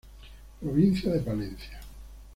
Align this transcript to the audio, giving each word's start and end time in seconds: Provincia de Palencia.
Provincia 0.59 1.11
de 1.11 1.19
Palencia. 1.19 1.79